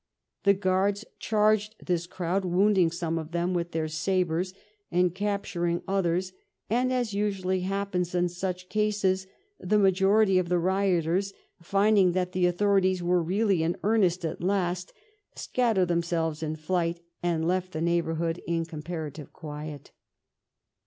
[0.45, 4.51] The Guards charged this crowd, wounding some of them with their sabres
[4.91, 6.33] and capturing others,
[6.71, 9.27] and, as usually happens in such cases,
[9.59, 14.91] the majority of the rioters, finding that the authorities were really in earnest at last,
[15.35, 19.91] scattered themselves in flight and left the neighborhood in comparative quiet.